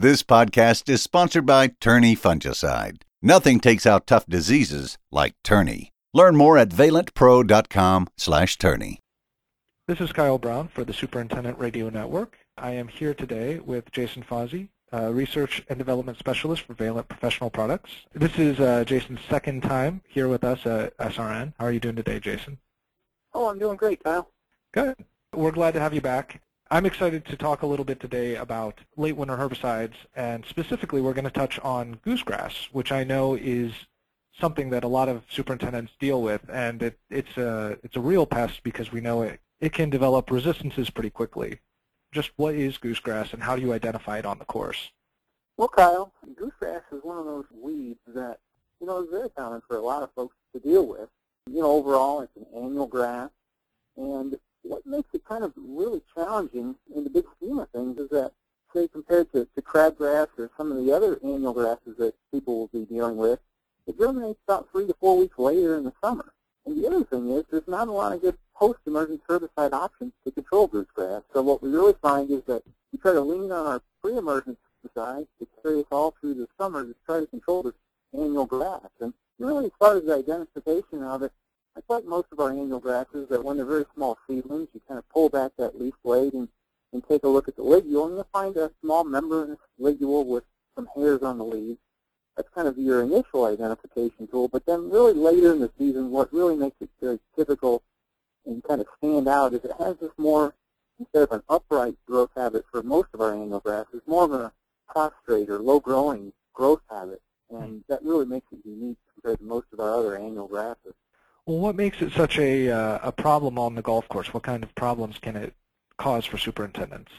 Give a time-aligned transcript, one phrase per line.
[0.00, 3.02] This podcast is sponsored by Tourney Fungicide.
[3.20, 5.92] Nothing takes out tough diseases like Tourney.
[6.14, 9.00] Learn more at valentpro.com slash tourney.
[9.88, 12.38] This is Kyle Brown for the Superintendent Radio Network.
[12.56, 17.50] I am here today with Jason Fausey, uh, Research and Development Specialist for Valent Professional
[17.50, 17.90] Products.
[18.14, 21.52] This is uh, Jason's second time here with us at SRN.
[21.58, 22.56] How are you doing today, Jason?
[23.34, 24.30] Oh, I'm doing great, Kyle.
[24.72, 24.96] Good.
[25.34, 26.40] We're glad to have you back.
[26.72, 31.14] I'm excited to talk a little bit today about late winter herbicides, and specifically we're
[31.14, 33.72] going to touch on goosegrass, which I know is
[34.40, 38.24] something that a lot of superintendents deal with, and it, it's, a, it's a real
[38.24, 41.58] pest because we know it, it can develop resistances pretty quickly.
[42.12, 44.92] Just what is goosegrass and how do you identify it on the course?
[45.56, 48.38] Well, Kyle, goosegrass is one of those weeds that,
[48.80, 51.08] you know, is very common for a lot of folks to deal with.
[51.50, 53.30] You know, overall, it's an annual grass,
[53.96, 58.08] and what makes it kind of really challenging in the big scheme of things is
[58.10, 58.32] that,
[58.74, 62.68] say, compared to, to crabgrass or some of the other annual grasses that people will
[62.68, 63.38] be dealing with,
[63.86, 66.32] it germinates about three to four weeks later in the summer.
[66.66, 70.30] And the other thing is there's not a lot of good post-emergent herbicide options to
[70.30, 71.22] control goosegrass.
[71.32, 75.26] So what we really find is that we try to lean on our pre-emergent herbicides
[75.38, 77.74] to carry us all through the summer to try to control this
[78.12, 78.90] annual grass.
[79.00, 81.32] And really, as far as the identification of it,
[81.80, 84.98] it's like most of our annual grasses that when they're very small seedlings, you kind
[84.98, 86.46] of pull back that leaf blade and,
[86.92, 90.44] and take a look at the ligule, and you'll find a small membranous ligule with
[90.76, 91.78] some hairs on the leaves.
[92.36, 96.30] That's kind of your initial identification tool, but then really later in the season, what
[96.34, 97.82] really makes it very typical
[98.44, 100.54] and kind of stand out is it has this more,
[100.98, 104.52] instead of an upright growth habit for most of our annual grasses, more of a
[104.86, 107.56] prostrate or low-growing growth habit, hmm.
[107.56, 110.92] and that really makes it unique compared to most of our other annual grasses.
[111.50, 114.32] Well, what makes it such a, uh, a problem on the golf course?
[114.32, 115.52] What kind of problems can it
[115.96, 117.10] cause for superintendents?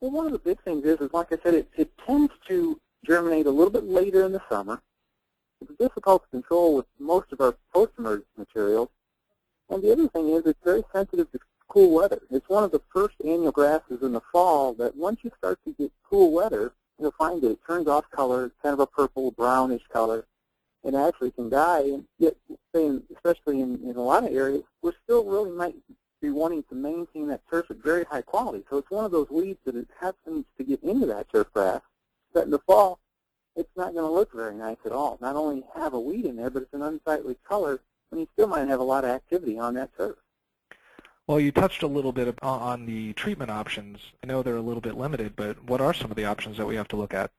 [0.00, 2.80] Well, one of the big things is, is like I said, it, it tends to
[3.04, 4.80] germinate a little bit later in the summer.
[5.60, 8.88] It's difficult to control with most of our post-emergence materials.
[9.68, 11.38] And the other thing is it's very sensitive to
[11.68, 12.22] cool weather.
[12.30, 15.74] It's one of the first annual grasses in the fall that once you start to
[15.74, 19.82] get cool weather, you'll find that it turns off color, kind of a purple, brownish
[19.92, 20.24] color,
[20.84, 21.80] and actually can die.
[21.80, 22.36] And yet,
[22.74, 25.76] especially in, in a lot of areas, we're still really might
[26.20, 28.64] be wanting to maintain that turf at very high quality.
[28.70, 31.80] So it's one of those weeds that it happens to get into that turf grass
[32.34, 32.98] that in the fall,
[33.56, 35.18] it's not going to look very nice at all.
[35.20, 38.46] Not only have a weed in there, but it's an unsightly color, and you still
[38.46, 40.16] might have a lot of activity on that turf.
[41.26, 43.98] Well, you touched a little bit on the treatment options.
[44.22, 46.66] I know they're a little bit limited, but what are some of the options that
[46.66, 47.30] we have to look at?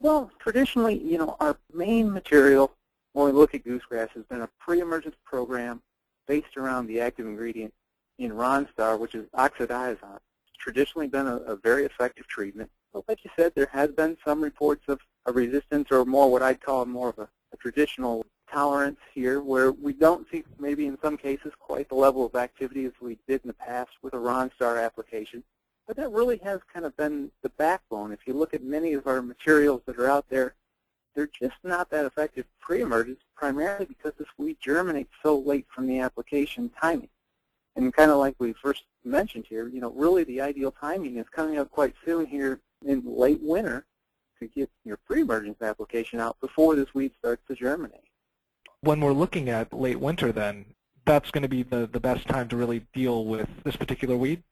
[0.00, 2.72] Well, traditionally, you know, our main material
[3.12, 5.82] when we look at goosegrass has been a pre-emergence program
[6.28, 7.72] based around the active ingredient
[8.18, 10.16] in Ronstar, which is oxadiazon.
[10.46, 12.70] It's traditionally been a, a very effective treatment.
[12.92, 16.42] But like you said, there has been some reports of a resistance or more what
[16.42, 20.98] I'd call more of a, a traditional tolerance here where we don't see maybe in
[21.02, 24.18] some cases quite the level of activity as we did in the past with a
[24.18, 25.42] Ronstar application.
[25.86, 28.12] But that really has kind of been the backbone.
[28.12, 30.54] If you look at many of our materials that are out there,
[31.14, 36.00] they're just not that effective pre-emergence, primarily because this weed germinates so late from the
[36.00, 37.08] application timing.
[37.76, 41.26] And kind of like we first mentioned here, you know, really the ideal timing is
[41.30, 43.86] coming up quite soon here in late winter
[44.40, 48.00] to get your pre-emergence application out before this weed starts to germinate.
[48.80, 50.66] When we're looking at late winter then,
[51.06, 54.42] that's going to be the, the best time to really deal with this particular weed?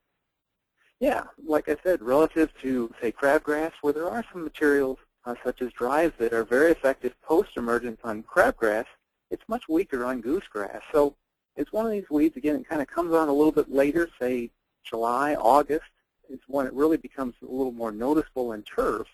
[1.05, 5.61] Yeah, like I said, relative to, say, crabgrass, where there are some materials uh, such
[5.61, 8.87] as drives that are very effective post-emergence on crabgrass,
[9.31, 10.81] it's much weaker on goosegrass.
[10.93, 11.15] So
[11.57, 14.09] it's one of these weeds, again, it kind of comes on a little bit later,
[14.19, 14.51] say
[14.83, 15.91] July, August,
[16.31, 19.07] is when it really becomes a little more noticeable in turf.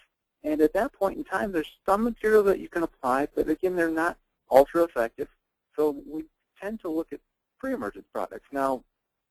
[0.45, 3.75] And at that point in time, there's some material that you can apply, but again,
[3.75, 4.17] they're not
[4.49, 5.27] ultra effective.
[5.75, 6.27] So we
[6.63, 7.19] tend to look at
[7.59, 8.47] pre-emergence products.
[8.53, 8.85] Now,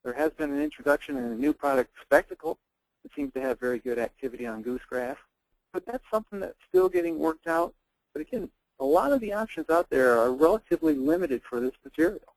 [0.04, 2.58] there has been an introduction in a new product, Specticle,
[3.04, 5.18] that seems to have very good activity on goosegrass.
[5.74, 7.74] But that's something that's still getting worked out.
[8.14, 8.50] But again,
[8.80, 12.36] a lot of the options out there are relatively limited for this material.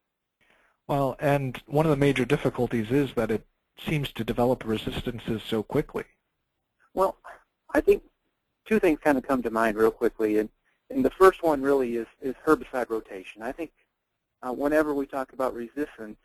[0.88, 3.46] Well, and one of the major difficulties is that it
[3.78, 6.04] seems to develop resistances so quickly.
[6.94, 7.16] Well,
[7.72, 8.02] I think
[8.66, 10.38] two things kind of come to mind real quickly.
[10.38, 10.48] And,
[10.90, 13.42] and the first one really is, is herbicide rotation.
[13.42, 13.70] I think
[14.42, 16.18] uh, whenever we talk about resistance,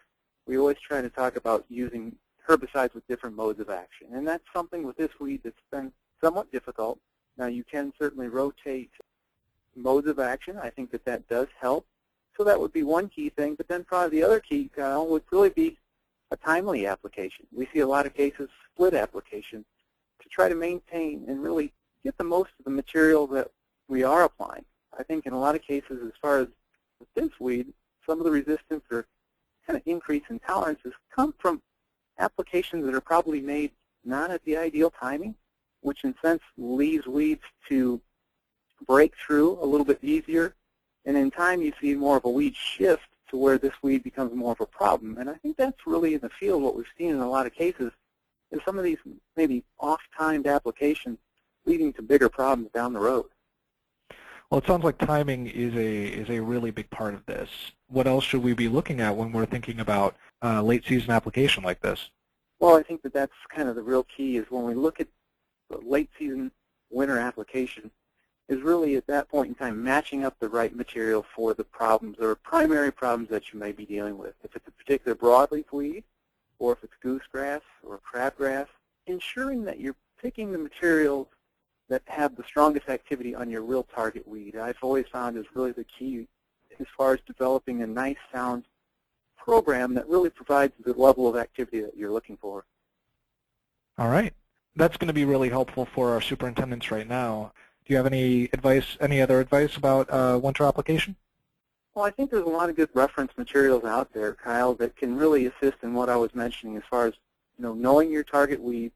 [0.47, 2.15] we always try to talk about using
[2.47, 4.07] herbicides with different modes of action.
[4.13, 5.91] And that's something with this weed that's been
[6.23, 6.99] somewhat difficult.
[7.37, 8.91] Now you can certainly rotate
[9.75, 10.57] modes of action.
[10.57, 11.85] I think that that does help.
[12.37, 13.55] So that would be one key thing.
[13.55, 15.77] But then probably the other key uh, would really be
[16.31, 17.45] a timely application.
[17.53, 19.65] We see a lot of cases split application
[20.21, 21.73] to try to maintain and really
[22.03, 23.51] get the most of the material that
[23.87, 24.65] we are applying.
[24.97, 26.47] I think in a lot of cases, as far as
[27.15, 27.67] this weed,
[28.05, 29.05] some of the resistance or
[29.67, 31.61] kind of increase in tolerances come from
[32.17, 33.71] applications that are probably made
[34.03, 35.35] not at the ideal timing,
[35.81, 38.01] which in sense leaves weeds to
[38.85, 40.55] break through a little bit easier.
[41.05, 44.33] And in time, you see more of a weed shift to where this weed becomes
[44.33, 45.17] more of a problem.
[45.17, 47.53] And I think that's really in the field what we've seen in a lot of
[47.53, 47.91] cases
[48.51, 48.97] is some of these
[49.35, 51.17] maybe off-timed applications
[51.65, 53.25] leading to bigger problems down the road.
[54.49, 57.49] Well, it sounds like timing is a is a really big part of this.
[57.87, 61.63] What else should we be looking at when we're thinking about uh, late season application
[61.63, 62.09] like this?
[62.59, 65.07] Well, I think that that's kind of the real key is when we look at
[65.69, 66.51] the late season
[66.89, 67.91] winter application
[68.47, 72.17] is really at that point in time matching up the right material for the problems
[72.19, 74.33] or primary problems that you may be dealing with.
[74.43, 76.05] If it's a particular broadleaf weed
[76.57, 78.67] or if it's goosegrass or crabgrass,
[79.05, 81.27] ensuring that you're picking the materials
[81.89, 84.55] that have the strongest activity on your real target weed.
[84.55, 86.27] I've always found is really the key
[86.79, 88.65] as far as developing a nice sound
[89.37, 92.65] program that really provides the level of activity that you're looking for.
[93.97, 94.33] All right.
[94.75, 97.53] That's going to be really helpful for our superintendents right now.
[97.85, 101.15] Do you have any advice, any other advice about uh, winter application?
[101.95, 105.15] Well, I think there's a lot of good reference materials out there, Kyle, that can
[105.15, 107.13] really assist in what I was mentioning as far as
[107.57, 108.93] you know knowing your target weeds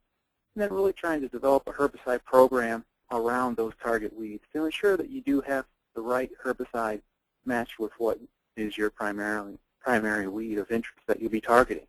[0.56, 4.98] and then really trying to develop a herbicide program around those target weeds to ensure
[4.98, 5.66] that you do have
[5.96, 7.02] the right herbicide
[7.46, 8.20] matched with what
[8.56, 11.88] is your primarily primary weed of interest that you'll be targeting.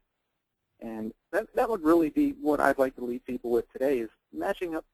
[0.80, 4.10] And that, that would really be what I'd like to leave people with today is
[4.32, 4.84] matching up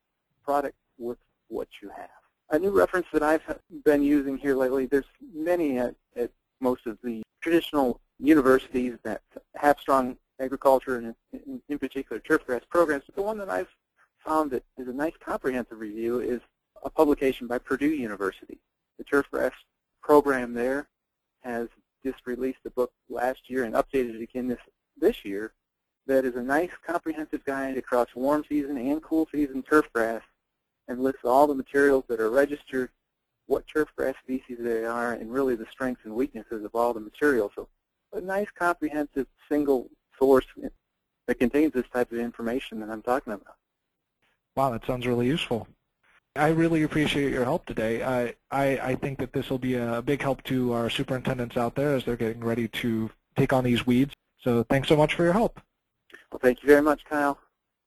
[0.45, 1.19] product with
[1.49, 2.09] what you have.
[2.51, 3.43] A new reference that I've
[3.85, 5.05] been using here lately, there's
[5.35, 6.31] many at, at
[6.61, 9.23] most of the traditional universities that
[9.55, 13.05] have strong agriculture and in, in particular turfgrass programs.
[13.07, 13.69] But the one that I've
[14.25, 16.41] found that is a nice comprehensive review is
[16.83, 18.59] a publication by Purdue University.
[18.99, 19.53] The turfgrass
[20.03, 20.89] program there
[21.43, 21.69] has
[22.05, 24.61] just released a book last year and updated it again this,
[25.01, 25.53] this year
[26.07, 30.23] that is a nice comprehensive guide across warm season and cool season turfgrass
[30.89, 32.91] and lists all the materials that are registered,
[33.47, 37.53] what turfgrass species they are, and really the strengths and weaknesses of all the materials.
[37.55, 37.69] So
[38.13, 40.47] a nice comprehensive single source
[41.27, 43.57] that contains this type of information that I'm talking about.
[44.57, 45.69] Wow, that sounds really useful.
[46.37, 48.03] I really appreciate your help today.
[48.03, 51.75] I, I, I think that this will be a big help to our superintendents out
[51.75, 54.15] there as they're getting ready to take on these weeds.
[54.41, 55.61] So thanks so much for your help.
[56.31, 57.39] Well, thank you very much, Kyle.